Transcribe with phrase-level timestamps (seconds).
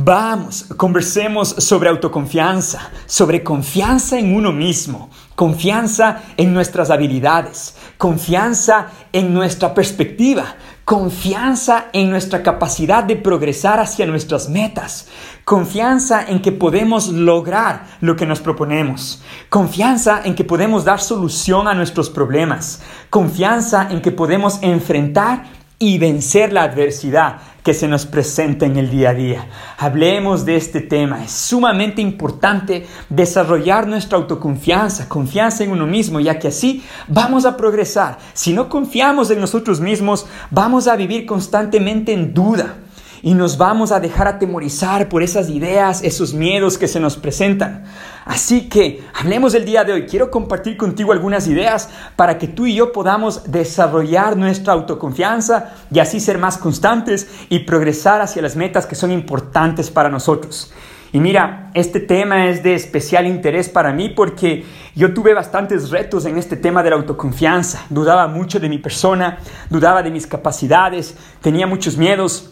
[0.00, 9.34] Vamos, conversemos sobre autoconfianza, sobre confianza en uno mismo, confianza en nuestras habilidades, confianza en
[9.34, 15.08] nuestra perspectiva, confianza en nuestra capacidad de progresar hacia nuestras metas,
[15.44, 21.66] confianza en que podemos lograr lo que nos proponemos, confianza en que podemos dar solución
[21.66, 28.06] a nuestros problemas, confianza en que podemos enfrentar y vencer la adversidad que se nos
[28.06, 29.46] presenta en el día a día.
[29.78, 31.22] Hablemos de este tema.
[31.22, 37.56] Es sumamente importante desarrollar nuestra autoconfianza, confianza en uno mismo, ya que así vamos a
[37.56, 38.18] progresar.
[38.32, 42.76] Si no confiamos en nosotros mismos, vamos a vivir constantemente en duda
[43.22, 47.84] y nos vamos a dejar atemorizar por esas ideas, esos miedos que se nos presentan.
[48.24, 50.06] Así que hablemos del día de hoy.
[50.06, 55.98] Quiero compartir contigo algunas ideas para que tú y yo podamos desarrollar nuestra autoconfianza y
[55.98, 60.72] así ser más constantes y progresar hacia las metas que son importantes para nosotros.
[61.10, 66.26] Y mira, este tema es de especial interés para mí porque yo tuve bastantes retos
[66.26, 67.86] en este tema de la autoconfianza.
[67.88, 69.38] Dudaba mucho de mi persona,
[69.70, 72.50] dudaba de mis capacidades, tenía muchos miedos.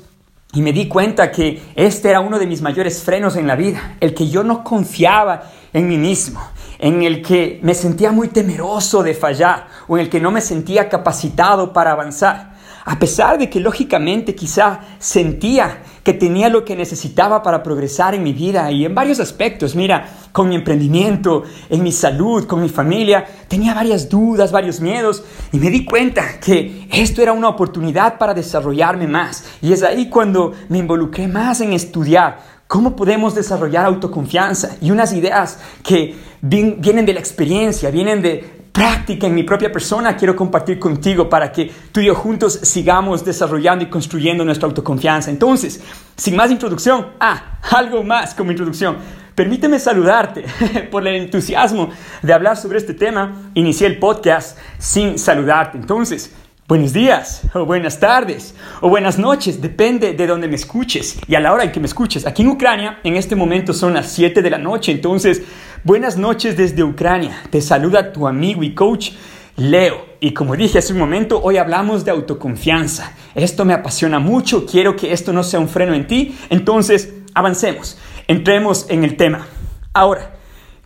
[0.56, 3.98] Y me di cuenta que este era uno de mis mayores frenos en la vida,
[4.00, 6.40] el que yo no confiaba en mí mismo,
[6.78, 10.40] en el que me sentía muy temeroso de fallar o en el que no me
[10.40, 12.54] sentía capacitado para avanzar.
[12.86, 18.22] A pesar de que lógicamente quizá sentía que tenía lo que necesitaba para progresar en
[18.22, 22.68] mi vida y en varios aspectos, mira, con mi emprendimiento, en mi salud, con mi
[22.68, 28.18] familia, tenía varias dudas, varios miedos y me di cuenta que esto era una oportunidad
[28.18, 29.46] para desarrollarme más.
[29.60, 35.12] Y es ahí cuando me involucré más en estudiar cómo podemos desarrollar autoconfianza y unas
[35.12, 40.78] ideas que vienen de la experiencia, vienen de práctica en mi propia persona quiero compartir
[40.78, 45.30] contigo para que tú y yo juntos sigamos desarrollando y construyendo nuestra autoconfianza.
[45.30, 45.80] Entonces,
[46.14, 48.98] sin más introducción, ah, algo más como introducción.
[49.34, 50.44] Permíteme saludarte
[50.90, 51.88] por el entusiasmo
[52.20, 53.50] de hablar sobre este tema.
[53.54, 55.78] Inicié el podcast sin saludarte.
[55.78, 56.34] Entonces,
[56.68, 61.40] Buenos días, o buenas tardes, o buenas noches, depende de donde me escuches y a
[61.40, 62.26] la hora en que me escuches.
[62.26, 65.44] Aquí en Ucrania, en este momento son las 7 de la noche, entonces,
[65.86, 67.44] buenas noches desde Ucrania.
[67.48, 69.12] Te saluda tu amigo y coach
[69.56, 70.04] Leo.
[70.18, 73.12] Y como dije hace un momento, hoy hablamos de autoconfianza.
[73.36, 77.98] Esto me apasiona mucho, quiero que esto no sea un freno en ti, entonces, avancemos,
[78.26, 79.46] entremos en el tema.
[79.94, 80.32] Ahora,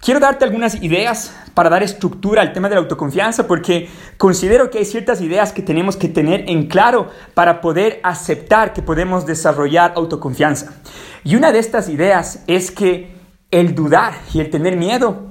[0.02, 4.78] Quiero darte algunas ideas para dar estructura al tema de la autoconfianza porque considero que
[4.78, 9.92] hay ciertas ideas que tenemos que tener en claro para poder aceptar que podemos desarrollar
[9.96, 10.72] autoconfianza.
[11.22, 13.19] Y una de estas ideas es que
[13.50, 15.26] el dudar y el tener miedo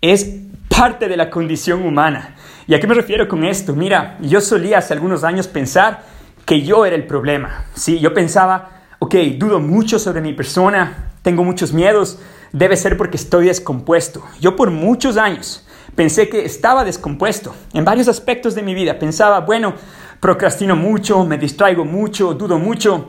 [0.00, 0.30] es
[0.68, 2.36] parte de la condición humana.
[2.66, 3.74] ¿Y a qué me refiero con esto?
[3.74, 6.02] Mira, yo solía hace algunos años pensar
[6.44, 7.64] que yo era el problema.
[7.74, 12.18] Sí, yo pensaba, ok, dudo mucho sobre mi persona, tengo muchos miedos,
[12.52, 14.22] debe ser porque estoy descompuesto.
[14.40, 18.98] Yo por muchos años pensé que estaba descompuesto en varios aspectos de mi vida.
[18.98, 19.74] Pensaba, bueno,
[20.20, 23.08] procrastino mucho, me distraigo mucho, dudo mucho,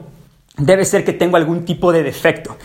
[0.58, 2.58] debe ser que tengo algún tipo de defecto.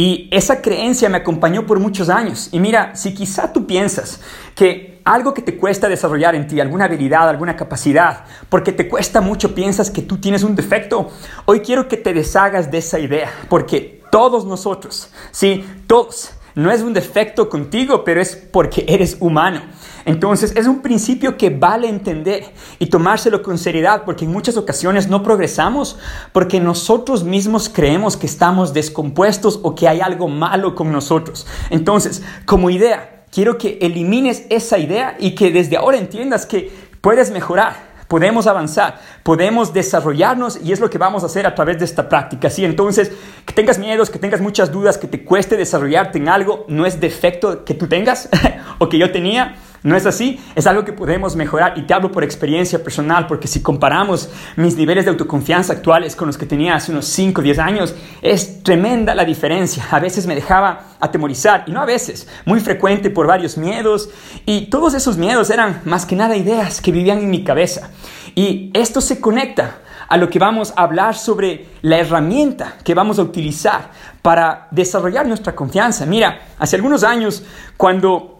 [0.00, 2.48] Y esa creencia me acompañó por muchos años.
[2.52, 4.22] Y mira, si quizá tú piensas
[4.54, 9.20] que algo que te cuesta desarrollar en ti, alguna habilidad, alguna capacidad, porque te cuesta
[9.20, 11.10] mucho, piensas que tú tienes un defecto,
[11.44, 16.30] hoy quiero que te deshagas de esa idea, porque todos nosotros, sí, todos.
[16.54, 19.60] No es un defecto contigo, pero es porque eres humano.
[20.04, 22.44] Entonces es un principio que vale entender
[22.78, 25.98] y tomárselo con seriedad porque en muchas ocasiones no progresamos
[26.32, 31.46] porque nosotros mismos creemos que estamos descompuestos o que hay algo malo con nosotros.
[31.70, 37.30] Entonces, como idea, quiero que elimines esa idea y que desde ahora entiendas que puedes
[37.30, 41.84] mejorar podemos avanzar, podemos desarrollarnos y es lo que vamos a hacer a través de
[41.84, 42.50] esta práctica.
[42.50, 42.64] ¿sí?
[42.64, 43.12] Entonces,
[43.46, 46.98] que tengas miedos, que tengas muchas dudas, que te cueste desarrollarte en algo, no es
[46.98, 48.28] defecto que tú tengas
[48.78, 52.12] o que yo tenía no es así, es algo que podemos mejorar y te hablo
[52.12, 56.74] por experiencia personal porque si comparamos mis niveles de autoconfianza actuales con los que tenía
[56.74, 59.86] hace unos 5 o 10 años, es tremenda la diferencia.
[59.90, 64.10] A veces me dejaba atemorizar y no a veces, muy frecuente por varios miedos
[64.44, 67.90] y todos esos miedos eran más que nada ideas que vivían en mi cabeza.
[68.34, 69.78] Y esto se conecta
[70.08, 73.90] a lo que vamos a hablar sobre la herramienta que vamos a utilizar
[74.22, 76.04] para desarrollar nuestra confianza.
[76.04, 77.44] Mira, hace algunos años
[77.76, 78.39] cuando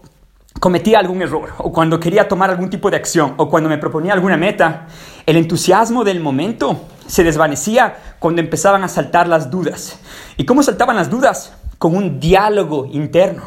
[0.58, 4.12] cometía algún error o cuando quería tomar algún tipo de acción o cuando me proponía
[4.12, 4.86] alguna meta,
[5.26, 9.98] el entusiasmo del momento se desvanecía cuando empezaban a saltar las dudas.
[10.36, 11.52] ¿Y cómo saltaban las dudas?
[11.78, 13.42] Con un diálogo interno.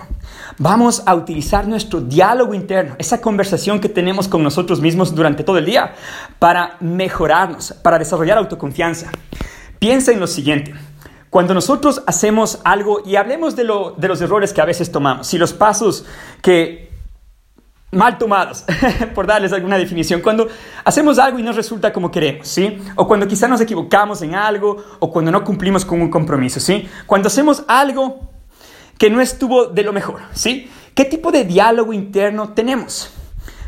[0.58, 5.58] Vamos a utilizar nuestro diálogo interno, esa conversación que tenemos con nosotros mismos durante todo
[5.58, 5.94] el día,
[6.40, 9.12] para mejorarnos, para desarrollar autoconfianza.
[9.80, 10.74] Piensa en lo siguiente.
[11.30, 15.26] cuando nosotros hacemos algo, y hablemos de, lo, de los errores que a veces tomamos,
[15.26, 16.06] si los pasos
[16.44, 16.93] que
[17.94, 18.66] mal tomados,
[19.16, 20.48] por darles alguna definición, cuando
[20.84, 22.78] hacemos algo y no resulta como queremos, ¿sí?
[22.96, 26.88] O cuando quizá nos equivocamos en algo, o cuando no cumplimos con un compromiso, ¿sí?
[27.06, 28.30] Cuando hacemos algo
[28.98, 30.70] que no estuvo de lo mejor, ¿sí?
[30.94, 33.12] ¿Qué tipo de diálogo interno tenemos?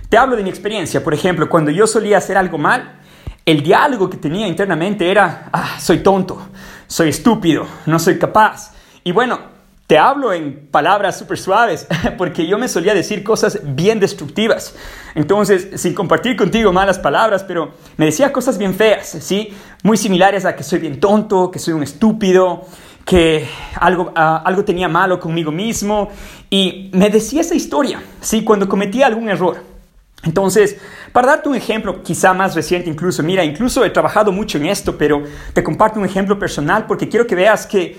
[0.09, 2.99] Te hablo de mi experiencia, por ejemplo, cuando yo solía hacer algo mal,
[3.45, 6.49] el diálogo que tenía internamente era, ah, soy tonto,
[6.87, 8.73] soy estúpido, no soy capaz.
[9.03, 9.54] Y bueno,
[9.87, 11.87] te hablo en palabras súper suaves,
[12.17, 14.75] porque yo me solía decir cosas bien destructivas.
[15.13, 19.53] Entonces, sin compartir contigo malas palabras, pero me decía cosas bien feas, ¿sí?
[19.83, 22.65] Muy similares a que soy bien tonto, que soy un estúpido,
[23.05, 23.47] que
[23.79, 26.09] algo, ah, algo tenía malo conmigo mismo.
[26.49, 28.43] Y me decía esa historia, ¿sí?
[28.43, 29.75] Cuando cometía algún error.
[30.23, 30.77] Entonces,
[31.11, 34.97] para darte un ejemplo, quizá más reciente incluso, mira, incluso he trabajado mucho en esto,
[34.97, 35.21] pero
[35.53, 37.95] te comparto un ejemplo personal porque quiero que veas que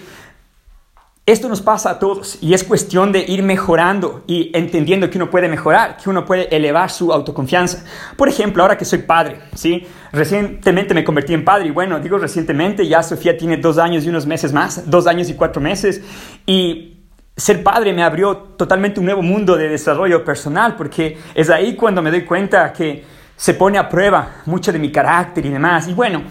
[1.26, 5.28] esto nos pasa a todos y es cuestión de ir mejorando y entendiendo que uno
[5.28, 7.84] puede mejorar, que uno puede elevar su autoconfianza.
[8.16, 9.84] Por ejemplo, ahora que soy padre, ¿sí?
[10.12, 14.08] Recientemente me convertí en padre y bueno, digo recientemente, ya Sofía tiene dos años y
[14.08, 16.00] unos meses más, dos años y cuatro meses
[16.46, 16.96] y
[17.36, 22.02] ser padre me abrió totalmente un nuevo mundo de desarrollo personal, porque es ahí cuando
[22.02, 23.04] me doy cuenta que
[23.36, 25.88] se pone a prueba mucho de mi carácter y demás.
[25.88, 26.22] Y bueno,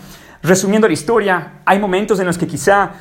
[0.42, 2.92] resumiendo la historia, hay momentos en los que quizá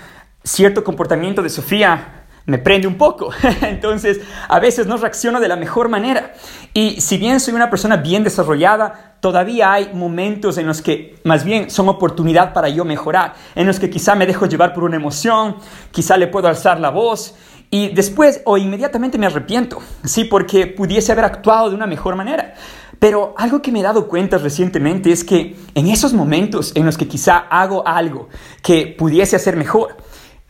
[0.44, 3.30] cierto comportamiento de Sofía me prende un poco.
[3.62, 6.34] Entonces, a veces no reacciono de la mejor manera.
[6.74, 11.44] Y si bien soy una persona bien desarrollada, todavía hay momentos en los que más
[11.44, 14.96] bien son oportunidad para yo mejorar, en los que quizá me dejo llevar por una
[14.96, 15.56] emoción,
[15.90, 17.34] quizá le puedo alzar la voz
[17.70, 22.54] y después o inmediatamente me arrepiento, sí, porque pudiese haber actuado de una mejor manera.
[22.98, 26.96] Pero algo que me he dado cuenta recientemente es que en esos momentos en los
[26.96, 28.28] que quizá hago algo
[28.62, 29.96] que pudiese hacer mejor,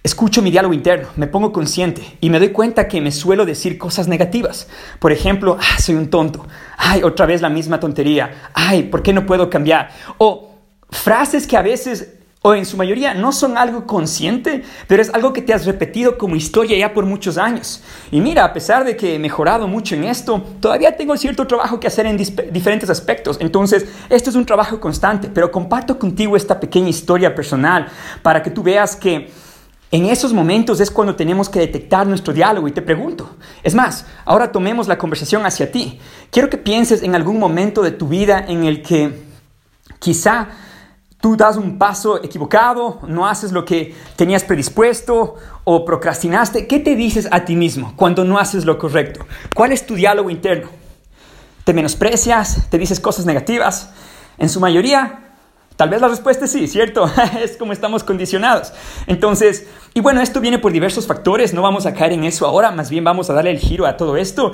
[0.05, 3.79] escucho mi diálogo interno, me pongo consciente y me doy cuenta que me suelo decir
[3.79, 4.69] cosas negativas.
[5.01, 6.47] Por ejemplo, ah, soy un tonto.
[6.77, 8.51] Ay, otra vez la misma tontería.
[8.53, 9.89] Ay, ¿por qué no puedo cambiar?
[10.19, 10.56] O
[10.91, 15.33] frases que a veces o en su mayoría no son algo consciente, pero es algo
[15.33, 17.83] que te has repetido como historia ya por muchos años.
[18.11, 21.81] Y mira, a pesar de que he mejorado mucho en esto, todavía tengo cierto trabajo
[21.81, 23.39] que hacer en diferentes aspectos.
[23.41, 27.89] Entonces, esto es un trabajo constante, pero comparto contigo esta pequeña historia personal
[28.21, 29.31] para que tú veas que
[29.94, 34.06] en esos momentos es cuando tenemos que detectar nuestro diálogo y te pregunto, es más,
[34.25, 36.00] ahora tomemos la conversación hacia ti.
[36.32, 39.23] Quiero que pienses en algún momento de tu vida en el que
[40.00, 40.49] quizá
[41.20, 46.96] tú das un paso equivocado, no haces lo que tenías predispuesto o procrastinaste, ¿qué te
[46.96, 49.25] dices a ti mismo cuando no haces lo correcto?
[49.55, 50.70] ¿Cuál es tu diálogo interno?
[51.62, 52.69] ¿Te menosprecias?
[52.69, 53.91] ¿Te dices cosas negativas?
[54.38, 55.34] En su mayoría,
[55.76, 57.11] tal vez la respuesta es sí, ¿cierto?
[57.43, 58.73] es como estamos condicionados.
[59.06, 62.71] Entonces, y bueno, esto viene por diversos factores, no vamos a caer en eso ahora,
[62.71, 64.53] más bien vamos a darle el giro a todo esto.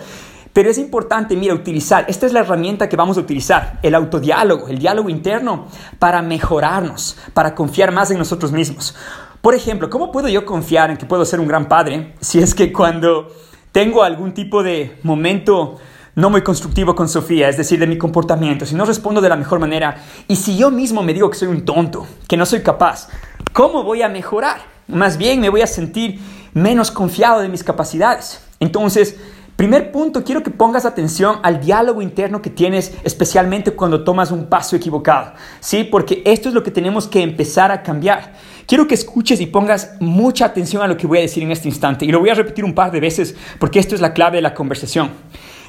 [0.52, 4.66] Pero es importante, mira, utilizar, esta es la herramienta que vamos a utilizar, el autodiálogo,
[4.66, 5.68] el diálogo interno,
[6.00, 8.96] para mejorarnos, para confiar más en nosotros mismos.
[9.42, 12.54] Por ejemplo, ¿cómo puedo yo confiar en que puedo ser un gran padre si es
[12.54, 13.28] que cuando
[13.72, 15.78] tengo algún tipo de momento
[16.14, 19.36] no muy constructivo con Sofía, es decir, de mi comportamiento, si no respondo de la
[19.36, 22.60] mejor manera y si yo mismo me digo que soy un tonto, que no soy
[22.60, 23.08] capaz,
[23.52, 24.60] ¿cómo voy a mejorar?
[24.88, 26.20] Más bien me voy a sentir
[26.52, 28.42] menos confiado de mis capacidades.
[28.58, 29.16] Entonces,
[29.60, 34.46] Primer punto, quiero que pongas atención al diálogo interno que tienes, especialmente cuando tomas un
[34.46, 35.84] paso equivocado, ¿sí?
[35.84, 38.32] Porque esto es lo que tenemos que empezar a cambiar.
[38.66, 41.68] Quiero que escuches y pongas mucha atención a lo que voy a decir en este
[41.68, 42.06] instante.
[42.06, 44.42] Y lo voy a repetir un par de veces porque esto es la clave de
[44.42, 45.10] la conversación.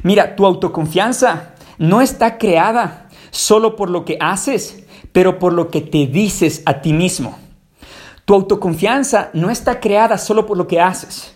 [0.03, 5.81] Mira, tu autoconfianza no está creada solo por lo que haces, pero por lo que
[5.81, 7.37] te dices a ti mismo.
[8.25, 11.33] Tu autoconfianza no está creada solo por lo que haces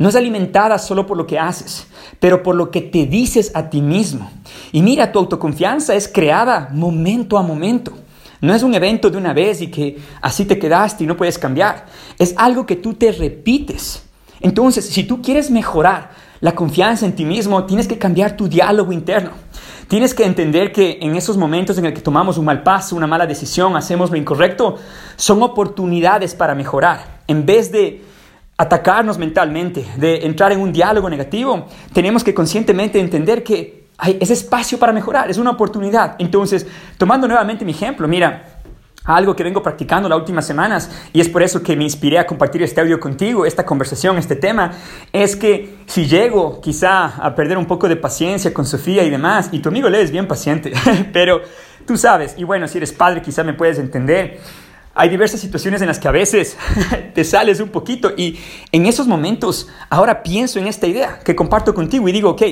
[0.00, 1.86] no es alimentada solo por lo que haces,
[2.20, 4.30] pero por lo que te dices a ti mismo.
[4.72, 7.92] Y mira, tu autoconfianza es creada momento a momento.
[8.40, 11.36] No es un evento de una vez y que así te quedaste y no puedes
[11.36, 11.84] cambiar.
[12.18, 14.02] Es algo que tú te repites.
[14.40, 18.92] Entonces, si tú quieres mejorar la confianza en ti mismo, tienes que cambiar tu diálogo
[18.92, 19.30] interno.
[19.88, 23.06] Tienes que entender que en esos momentos en el que tomamos un mal paso, una
[23.06, 24.76] mala decisión, hacemos lo incorrecto,
[25.16, 27.20] son oportunidades para mejorar.
[27.26, 28.02] En vez de
[28.56, 34.32] atacarnos mentalmente, de entrar en un diálogo negativo, tenemos que conscientemente entender que hay ese
[34.32, 36.16] espacio para mejorar, es una oportunidad.
[36.18, 36.66] Entonces,
[36.96, 38.49] tomando nuevamente mi ejemplo, mira,
[39.16, 42.26] algo que vengo practicando las últimas semanas y es por eso que me inspiré a
[42.26, 44.72] compartir este audio contigo, esta conversación, este tema,
[45.12, 49.48] es que si llego quizá a perder un poco de paciencia con Sofía y demás,
[49.52, 50.72] y tu amigo le es bien paciente,
[51.12, 51.42] pero
[51.86, 54.40] tú sabes, y bueno, si eres padre quizá me puedes entender,
[54.94, 56.56] hay diversas situaciones en las que a veces
[57.14, 58.38] te sales un poquito y
[58.72, 62.42] en esos momentos ahora pienso en esta idea que comparto contigo y digo, ok,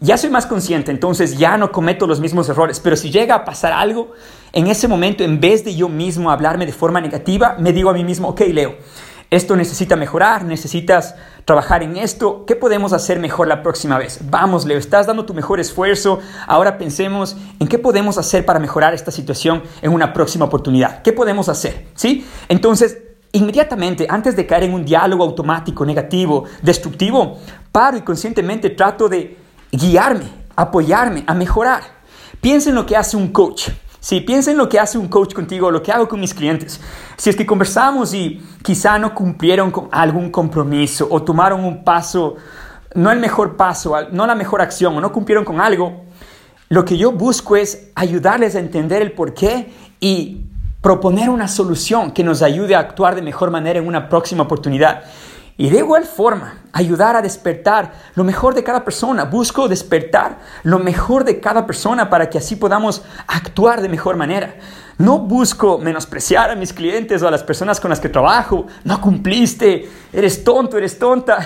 [0.00, 3.44] ya soy más consciente, entonces ya no cometo los mismos errores, pero si llega a
[3.44, 4.12] pasar algo,
[4.52, 7.92] en ese momento, en vez de yo mismo hablarme de forma negativa, me digo a
[7.92, 8.76] mí mismo, ok, Leo,
[9.30, 11.14] esto necesita mejorar, necesitas
[11.44, 14.20] trabajar en esto, ¿qué podemos hacer mejor la próxima vez?
[14.28, 18.92] Vamos, Leo, estás dando tu mejor esfuerzo, ahora pensemos en qué podemos hacer para mejorar
[18.94, 21.02] esta situación en una próxima oportunidad.
[21.02, 21.86] ¿Qué podemos hacer?
[21.94, 22.26] ¿Sí?
[22.48, 22.98] Entonces,
[23.32, 27.38] inmediatamente, antes de caer en un diálogo automático, negativo, destructivo,
[27.70, 29.39] paro y conscientemente trato de
[29.72, 31.82] guiarme, apoyarme, a mejorar.
[32.40, 33.70] Piensa en lo que hace un coach.
[34.00, 36.80] Sí, piensa en lo que hace un coach contigo, lo que hago con mis clientes.
[37.16, 42.36] Si es que conversamos y quizá no cumplieron con algún compromiso o tomaron un paso,
[42.94, 46.04] no el mejor paso, no la mejor acción o no cumplieron con algo,
[46.70, 50.46] lo que yo busco es ayudarles a entender el por qué y
[50.80, 55.02] proponer una solución que nos ayude a actuar de mejor manera en una próxima oportunidad.
[55.60, 59.26] Y de igual forma, ayudar a despertar lo mejor de cada persona.
[59.26, 64.54] Busco despertar lo mejor de cada persona para que así podamos actuar de mejor manera.
[65.00, 68.66] No busco menospreciar a mis clientes o a las personas con las que trabajo.
[68.84, 71.38] No cumpliste, eres tonto, eres tonta.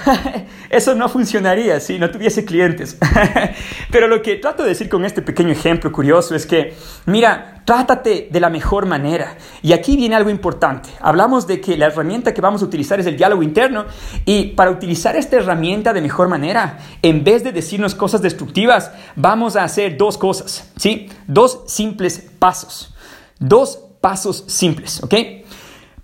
[0.71, 2.99] Eso no funcionaría si no tuviese clientes.
[3.93, 6.75] Pero lo que trato de decir con este pequeño ejemplo curioso es que,
[7.07, 9.37] mira, trátate de la mejor manera.
[9.63, 10.89] Y aquí viene algo importante.
[11.01, 13.85] Hablamos de que la herramienta que vamos a utilizar es el diálogo interno.
[14.25, 19.55] Y para utilizar esta herramienta de mejor manera, en vez de decirnos cosas destructivas, vamos
[19.55, 21.09] a hacer dos cosas, ¿sí?
[21.29, 22.94] Dos simples pasos.
[23.39, 25.15] Dos pasos simples, ¿ok?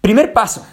[0.01, 0.65] Primer paso,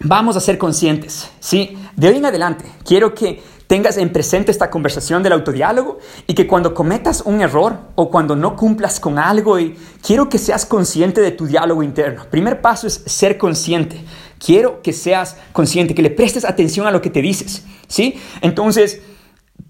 [0.00, 1.76] vamos a ser conscientes, ¿sí?
[1.94, 6.46] De hoy en adelante, quiero que tengas en presente esta conversación del autodiálogo y que
[6.46, 11.20] cuando cometas un error o cuando no cumplas con algo, y quiero que seas consciente
[11.20, 12.24] de tu diálogo interno.
[12.30, 14.04] Primer paso es ser consciente.
[14.38, 18.20] Quiero que seas consciente, que le prestes atención a lo que te dices, ¿sí?
[18.40, 19.00] Entonces,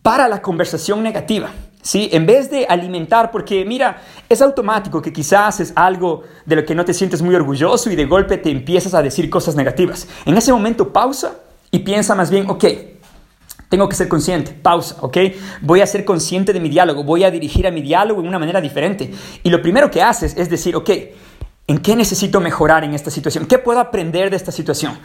[0.03, 1.51] para la conversación negativa,
[1.87, 2.09] ¿sí?
[2.13, 6.75] En vez de alimentar, porque mira, es automático que quizás es algo de lo que
[6.75, 10.09] no te sientes muy orgulloso y de golpe te empiezas a decir cosas negativas.
[10.25, 11.37] En ese momento pausa
[11.71, 12.65] y piensa más bien, ok,
[13.69, 15.17] tengo que ser consciente, pausa, ¿ok?
[15.61, 18.41] Voy a ser consciente de mi diálogo, voy a dirigir a mi diálogo de una
[18.41, 19.13] manera diferente.
[19.45, 20.91] Y lo primero que haces es decir, ok,
[21.69, 23.47] ¿en qué necesito mejorar en esta situación?
[23.47, 24.99] ¿Qué puedo aprender de esta situación?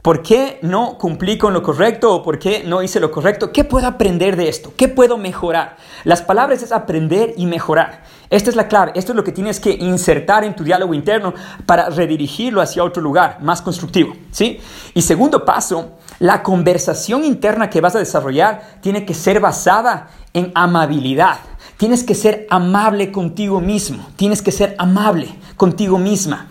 [0.00, 3.50] ¿Por qué no cumplí con lo correcto o por qué no hice lo correcto?
[3.50, 4.72] ¿Qué puedo aprender de esto?
[4.76, 5.76] ¿Qué puedo mejorar?
[6.04, 8.04] Las palabras es aprender y mejorar.
[8.30, 8.92] Esta es la clave.
[8.94, 11.34] Esto es lo que tienes que insertar en tu diálogo interno
[11.66, 14.14] para redirigirlo hacia otro lugar más constructivo.
[14.30, 14.60] ¿sí?
[14.94, 20.52] Y segundo paso, la conversación interna que vas a desarrollar tiene que ser basada en
[20.54, 21.40] amabilidad.
[21.76, 24.06] Tienes que ser amable contigo mismo.
[24.14, 26.46] Tienes que ser amable contigo misma.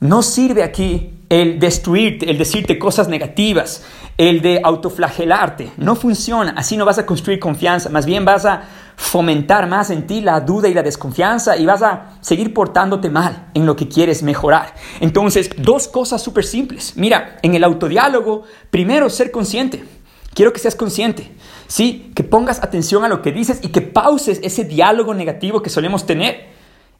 [0.00, 3.84] No sirve aquí el destruirte, el decirte cosas negativas,
[4.16, 5.72] el de autoflagelarte.
[5.76, 6.54] No funciona.
[6.56, 7.88] Así no vas a construir confianza.
[7.90, 8.62] Más bien vas a
[8.96, 13.48] fomentar más en ti la duda y la desconfianza y vas a seguir portándote mal
[13.54, 14.74] en lo que quieres mejorar.
[15.00, 16.94] Entonces, dos cosas súper simples.
[16.96, 19.84] Mira, en el autodiálogo, primero ser consciente.
[20.32, 21.32] Quiero que seas consciente,
[21.66, 22.12] ¿sí?
[22.14, 26.04] Que pongas atención a lo que dices y que pauses ese diálogo negativo que solemos
[26.04, 26.55] tener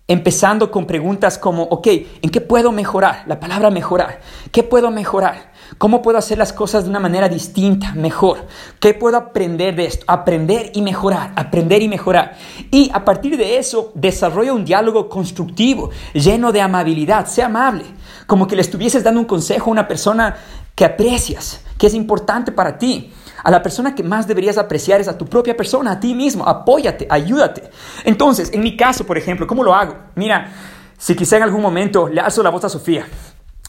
[0.09, 1.87] empezando con preguntas como, ok,
[2.23, 3.25] ¿en qué puedo mejorar?
[3.27, 4.21] La palabra mejorar.
[4.53, 5.53] ¿Qué puedo mejorar?
[5.79, 8.47] ¿Cómo puedo hacer las cosas de una manera distinta, mejor?
[8.79, 10.05] ¿Qué puedo aprender de esto?
[10.07, 12.37] Aprender y mejorar, aprender y mejorar.
[12.71, 17.27] Y a partir de eso, desarrolla un diálogo constructivo, lleno de amabilidad.
[17.27, 17.85] Sea amable,
[18.29, 20.37] como que le estuvieses dando un consejo a una persona
[20.77, 23.13] que aprecias, que es importante para ti.
[23.43, 26.47] A la persona que más deberías apreciar es a tu propia persona, a ti mismo.
[26.47, 27.71] Apóyate, ayúdate.
[28.05, 29.97] Entonces, en mi caso, por ejemplo, ¿cómo lo hago?
[30.15, 30.53] Mira,
[30.99, 33.07] si quizá en algún momento le alzo la voz a Sofía,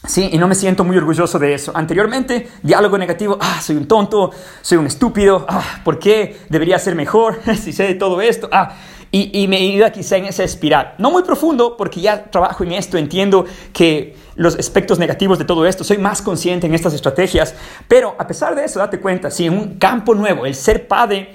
[0.06, 1.72] Sí, y no me siento muy orgulloso de eso.
[1.74, 4.30] Anteriormente, diálogo negativo, ah, soy un tonto,
[4.62, 8.48] soy un estúpido, ah, ¿por qué debería ser mejor si sé de todo esto?
[8.52, 8.76] Ah,
[9.10, 10.94] y, y me iba quizá en esa espiral.
[10.98, 15.66] No muy profundo, porque ya trabajo en esto, entiendo que los aspectos negativos de todo
[15.66, 17.54] esto, soy más consciente en estas estrategias,
[17.88, 21.34] pero a pesar de eso, date cuenta, si en un campo nuevo, el ser padre,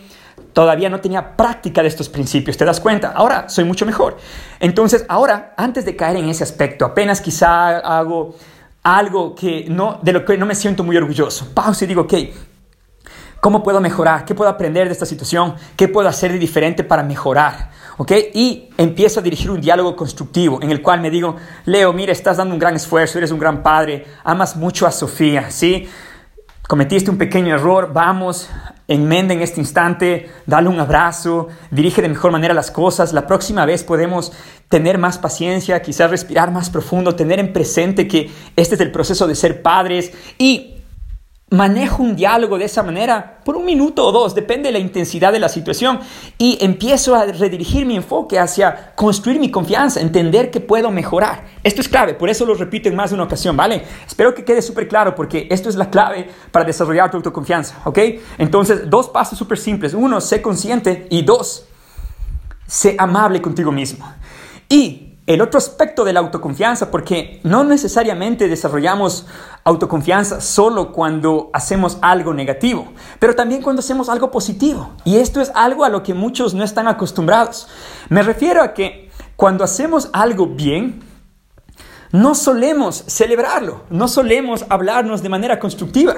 [0.54, 3.12] todavía no tenía práctica de estos principios, ¿te das cuenta?
[3.16, 4.18] Ahora soy mucho mejor.
[4.60, 8.36] Entonces, ahora, antes de caer en ese aspecto, apenas quizá hago
[8.84, 12.14] algo que no, de lo que no me siento muy orgulloso, pausa y digo, ok,
[13.44, 14.24] ¿Cómo puedo mejorar?
[14.24, 15.56] ¿Qué puedo aprender de esta situación?
[15.76, 17.72] ¿Qué puedo hacer de diferente para mejorar?
[17.98, 18.14] ¿Ok?
[18.34, 21.36] Y empiezo a dirigir un diálogo constructivo en el cual me digo,
[21.66, 25.52] Leo, mira, estás dando un gran esfuerzo, eres un gran padre, amas mucho a Sofía,
[25.52, 25.90] ¿sí?
[26.70, 28.50] Cometiste un pequeño error, vamos,
[28.88, 33.12] enmenda en este instante, dale un abrazo, dirige de mejor manera las cosas.
[33.12, 34.32] La próxima vez podemos
[34.70, 39.28] tener más paciencia, quizás respirar más profundo, tener en presente que este es el proceso
[39.28, 40.74] de ser padres y
[41.54, 45.32] manejo un diálogo de esa manera por un minuto o dos, depende de la intensidad
[45.32, 46.00] de la situación,
[46.40, 51.46] y empiezo a redirigir mi enfoque hacia construir mi confianza, entender que puedo mejorar.
[51.64, 53.84] Esto es clave, por eso lo repito en más de una ocasión, ¿vale?
[54.08, 58.00] Espero que quede súper claro porque esto es la clave para desarrollar tu autoconfianza, ¿ok?
[58.40, 59.94] Entonces, dos pasos súper simples.
[59.94, 61.68] Uno, sé consciente y dos,
[62.66, 64.12] sé amable contigo mismo.
[64.70, 69.26] Y el otro aspecto de la autoconfianza, porque no necesariamente desarrollamos
[69.64, 74.92] autoconfianza solo cuando hacemos algo negativo, pero también cuando hacemos algo positivo.
[75.06, 77.68] Y esto es algo a lo que muchos no están acostumbrados.
[78.10, 81.02] Me refiero a que cuando hacemos algo bien,
[82.12, 86.16] no solemos celebrarlo, no solemos hablarnos de manera constructiva.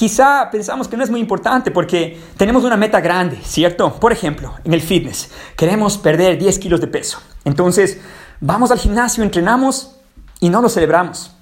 [0.00, 4.00] Quizá pensamos que no es muy importante porque tenemos una meta grande, ¿cierto?
[4.00, 7.18] Por ejemplo, en el fitness, queremos perder 10 kilos de peso.
[7.44, 8.00] Entonces,
[8.40, 9.96] vamos al gimnasio, entrenamos
[10.40, 11.32] y no lo celebramos.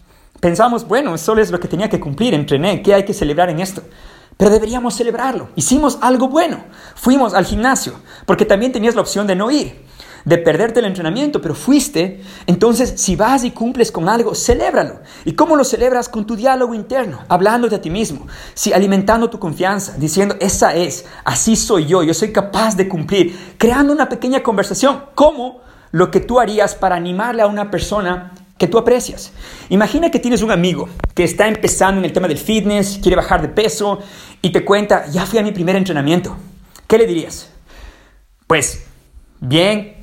[0.40, 3.60] Pensamos, bueno, eso es lo que tenía que cumplir, entrené, ¿qué hay que celebrar en
[3.60, 3.84] esto?
[4.36, 5.50] Pero deberíamos celebrarlo.
[5.54, 6.64] Hicimos algo bueno.
[6.96, 7.92] Fuimos al gimnasio,
[8.26, 9.86] porque también tenías la opción de no ir
[10.28, 15.00] de perderte el entrenamiento, pero fuiste, entonces si vas y cumples con algo, celébralo.
[15.24, 16.10] ¿Y cómo lo celebras?
[16.10, 21.06] Con tu diálogo interno, hablándote a ti mismo, si alimentando tu confianza, diciendo, esa es,
[21.24, 26.20] así soy yo, yo soy capaz de cumplir, creando una pequeña conversación, como lo que
[26.20, 29.32] tú harías para animarle a una persona que tú aprecias.
[29.70, 33.40] Imagina que tienes un amigo que está empezando en el tema del fitness, quiere bajar
[33.40, 34.00] de peso
[34.42, 36.36] y te cuenta, ya fui a mi primer entrenamiento.
[36.86, 37.48] ¿Qué le dirías?
[38.46, 38.84] Pues,
[39.40, 39.97] bien,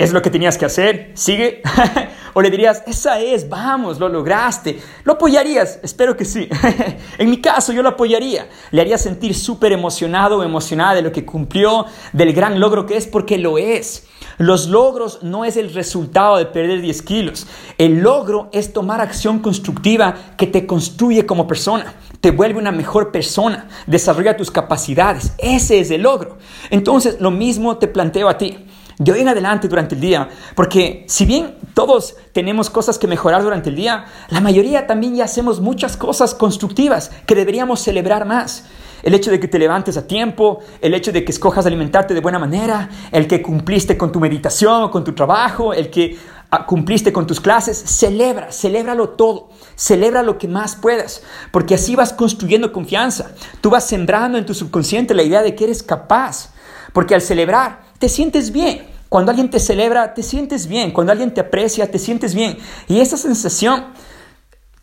[0.00, 1.10] ¿Es lo que tenías que hacer?
[1.12, 1.60] ¿Sigue?
[2.32, 4.80] o le dirías, esa es, vamos, lo lograste.
[5.04, 5.78] ¿Lo apoyarías?
[5.82, 6.48] Espero que sí.
[7.18, 8.48] en mi caso, yo lo apoyaría.
[8.70, 12.96] Le haría sentir súper emocionado o emocionada de lo que cumplió, del gran logro que
[12.96, 14.06] es, porque lo es.
[14.38, 17.46] Los logros no es el resultado de perder 10 kilos.
[17.76, 21.92] El logro es tomar acción constructiva que te construye como persona,
[22.22, 25.34] te vuelve una mejor persona, desarrolla tus capacidades.
[25.36, 26.38] Ese es el logro.
[26.70, 28.56] Entonces, lo mismo te planteo a ti
[29.00, 33.42] de hoy en adelante durante el día, porque si bien todos tenemos cosas que mejorar
[33.42, 38.66] durante el día, la mayoría también ya hacemos muchas cosas constructivas que deberíamos celebrar más.
[39.02, 42.20] El hecho de que te levantes a tiempo, el hecho de que escojas alimentarte de
[42.20, 46.18] buena manera, el que cumpliste con tu meditación o con tu trabajo, el que
[46.50, 51.96] ah, cumpliste con tus clases, celebra, celébralo todo, celebra lo que más puedas, porque así
[51.96, 53.30] vas construyendo confianza,
[53.62, 56.50] tú vas sembrando en tu subconsciente la idea de que eres capaz,
[56.92, 58.88] porque al celebrar te sientes bien.
[59.08, 60.92] Cuando alguien te celebra, te sientes bien.
[60.92, 62.58] Cuando alguien te aprecia, te sientes bien.
[62.86, 63.86] Y esa sensación,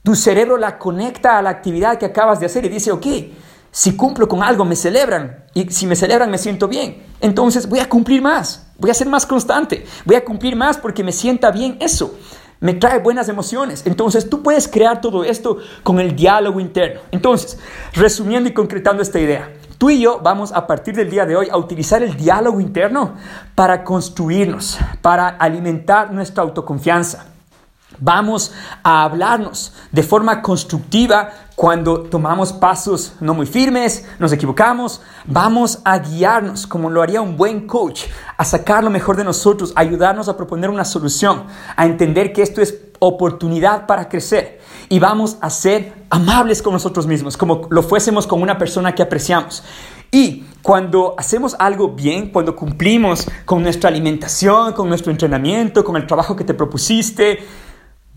[0.03, 3.07] tu cerebro la conecta a la actividad que acabas de hacer y dice, ok,
[3.71, 5.45] si cumplo con algo, me celebran.
[5.53, 7.05] Y si me celebran, me siento bien.
[7.21, 8.67] Entonces voy a cumplir más.
[8.77, 9.85] Voy a ser más constante.
[10.03, 12.17] Voy a cumplir más porque me sienta bien eso.
[12.59, 13.83] Me trae buenas emociones.
[13.85, 17.01] Entonces tú puedes crear todo esto con el diálogo interno.
[17.11, 17.59] Entonces,
[17.93, 19.49] resumiendo y concretando esta idea.
[19.77, 23.13] Tú y yo vamos a partir del día de hoy a utilizar el diálogo interno
[23.53, 27.25] para construirnos, para alimentar nuestra autoconfianza.
[27.99, 35.01] Vamos a hablarnos de forma constructiva cuando tomamos pasos no muy firmes, nos equivocamos.
[35.25, 39.73] Vamos a guiarnos como lo haría un buen coach, a sacar lo mejor de nosotros,
[39.75, 44.99] a ayudarnos a proponer una solución, a entender que esto es oportunidad para crecer y
[44.99, 49.63] vamos a ser amables con nosotros mismos, como lo fuésemos con una persona que apreciamos.
[50.11, 56.07] Y cuando hacemos algo bien, cuando cumplimos con nuestra alimentación, con nuestro entrenamiento, con el
[56.07, 57.39] trabajo que te propusiste,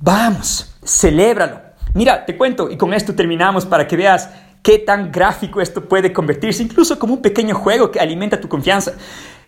[0.00, 1.60] vamos, celébralo.
[1.94, 4.30] Mira, te cuento y con esto terminamos para que veas
[4.62, 8.92] qué tan gráfico esto puede convertirse, incluso como un pequeño juego que alimenta tu confianza.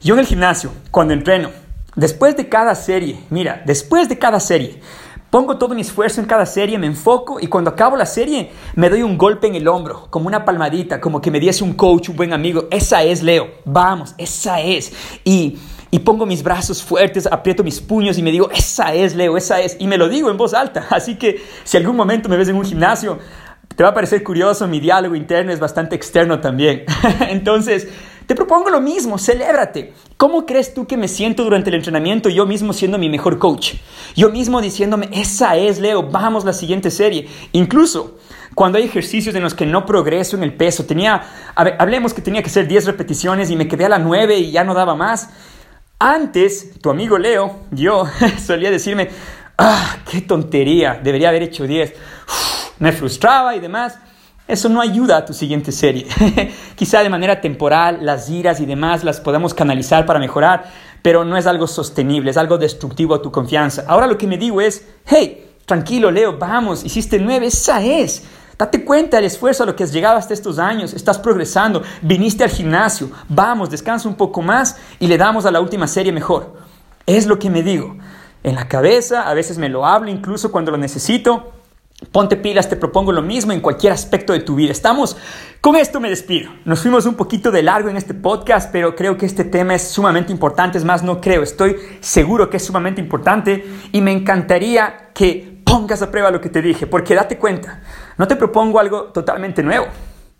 [0.00, 1.50] Yo en el gimnasio, cuando entreno,
[1.94, 4.80] después de cada serie, mira, después de cada serie,
[5.32, 8.90] Pongo todo mi esfuerzo en cada serie, me enfoco y cuando acabo la serie me
[8.90, 12.10] doy un golpe en el hombro, como una palmadita, como que me diese un coach,
[12.10, 12.68] un buen amigo.
[12.70, 13.48] Esa es, Leo.
[13.64, 14.92] Vamos, esa es.
[15.24, 15.56] Y,
[15.90, 19.58] y pongo mis brazos fuertes, aprieto mis puños y me digo, esa es, Leo, esa
[19.62, 19.78] es.
[19.80, 20.86] Y me lo digo en voz alta.
[20.90, 23.18] Así que si algún momento me ves en un gimnasio,
[23.74, 26.84] te va a parecer curioso, mi diálogo interno es bastante externo también.
[27.30, 27.88] Entonces,
[28.26, 29.92] te propongo lo mismo, celébrate.
[30.16, 33.74] ¿Cómo crees tú que me siento durante el entrenamiento yo mismo siendo mi mejor coach?
[34.14, 37.28] Yo mismo diciéndome, esa es, Leo, vamos la siguiente serie.
[37.52, 38.18] Incluso
[38.54, 41.22] cuando hay ejercicios en los que no progreso en el peso, tenía,
[41.54, 44.62] hablemos que tenía que hacer 10 repeticiones y me quedé a la 9 y ya
[44.62, 45.30] no daba más.
[45.98, 48.04] Antes, tu amigo Leo, yo,
[48.44, 49.08] solía decirme,
[49.58, 51.94] ah, qué tontería, debería haber hecho 10.
[52.78, 53.98] me frustraba y demás.
[54.48, 56.06] Eso no ayuda a tu siguiente serie.
[56.74, 60.64] Quizá de manera temporal las iras y demás las podemos canalizar para mejorar,
[61.00, 63.84] pero no es algo sostenible, es algo destructivo a tu confianza.
[63.86, 68.24] Ahora lo que me digo es, hey, tranquilo Leo, vamos, hiciste nueve, esa es.
[68.58, 72.44] Date cuenta del esfuerzo a lo que has llegado hasta estos años, estás progresando, viniste
[72.44, 76.54] al gimnasio, vamos, descansa un poco más y le damos a la última serie mejor.
[77.06, 77.96] Es lo que me digo.
[78.44, 81.52] En la cabeza, a veces me lo hablo incluso cuando lo necesito,
[82.10, 84.72] Ponte pilas, te propongo lo mismo en cualquier aspecto de tu vida.
[84.72, 85.16] Estamos,
[85.60, 86.50] con esto me despido.
[86.64, 89.88] Nos fuimos un poquito de largo en este podcast, pero creo que este tema es
[89.88, 90.78] sumamente importante.
[90.78, 96.02] Es más, no creo, estoy seguro que es sumamente importante y me encantaría que pongas
[96.02, 97.80] a prueba lo que te dije, porque date cuenta,
[98.18, 99.86] no te propongo algo totalmente nuevo.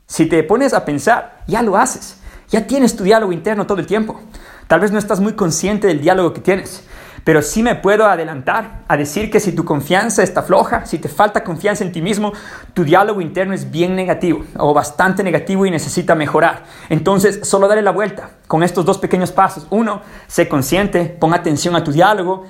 [0.06, 2.18] Si te pones a pensar, ya lo haces.
[2.50, 4.20] Ya tienes tu diálogo interno todo el tiempo.
[4.68, 6.84] Tal vez no estás muy consciente del diálogo que tienes.
[7.24, 11.08] Pero sí me puedo adelantar a decir que si tu confianza está floja, si te
[11.08, 12.32] falta confianza en ti mismo,
[12.74, 16.64] tu diálogo interno es bien negativo o bastante negativo y necesita mejorar.
[16.88, 19.66] Entonces, solo dale la vuelta con estos dos pequeños pasos.
[19.70, 22.44] Uno, sé consciente, pon atención a tu diálogo,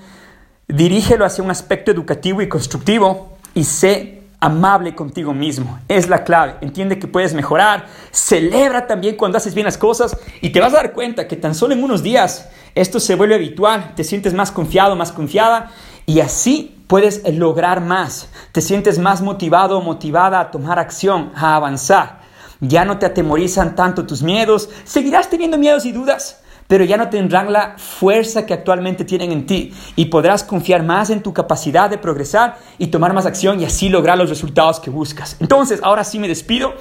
[0.69, 5.79] dirígelo hacia un aspecto educativo y constructivo y sé amable contigo mismo.
[5.87, 6.57] Es la clave.
[6.63, 7.87] Entiende que puedes mejorar.
[8.11, 11.55] Celebra también cuando haces bien las cosas y te vas a dar cuenta que tan
[11.55, 13.93] solo en unos días esto se vuelve habitual.
[13.95, 15.71] Te sientes más confiado, más confiada
[16.07, 18.29] y así puedes lograr más.
[18.53, 22.21] Te sientes más motivado motivada a tomar acción, a avanzar.
[22.61, 24.71] Ya no te atemorizan tanto tus miedos.
[24.85, 29.45] Seguirás teniendo miedos y dudas pero ya no tendrán la fuerza que actualmente tienen en
[29.45, 33.67] ti y podrás confiar más en tu capacidad de progresar y tomar más acción y
[33.67, 35.37] así lograr los resultados que buscas.
[35.41, 36.73] Entonces, ahora sí me despido.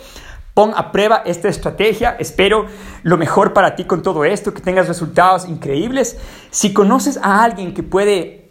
[0.54, 2.18] Pon a prueba esta estrategia.
[2.20, 2.66] Espero
[3.04, 6.18] lo mejor para ti con todo esto, que tengas resultados increíbles.
[6.50, 8.42] Si conoces a alguien que puede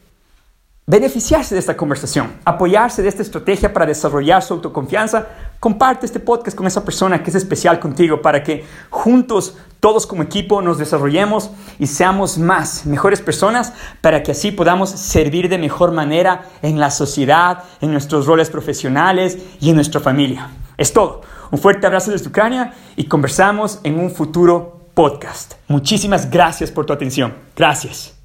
[0.91, 5.29] beneficiarse de esta conversación, apoyarse de esta estrategia para desarrollar su autoconfianza,
[5.61, 10.25] comparte este podcast con esa persona que es especial contigo para que juntos, todos como
[10.25, 15.93] equipo, nos desarrollemos y seamos más, mejores personas para que así podamos servir de mejor
[15.93, 20.51] manera en la sociedad, en nuestros roles profesionales y en nuestra familia.
[20.77, 21.23] Es todo.
[21.51, 25.55] Un fuerte abrazo desde Ucrania y conversamos en un futuro podcast.
[25.69, 27.35] Muchísimas gracias por tu atención.
[27.57, 28.20] Gracias.